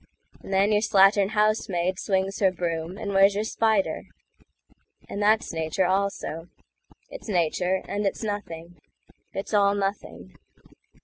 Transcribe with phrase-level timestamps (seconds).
[0.41, 4.05] And then your slattern housemaid swings her broom, And where's your spider?
[5.07, 8.79] And that's Nature, also.It's Nature, and it's Nothing.
[9.33, 10.37] It's all Nothing.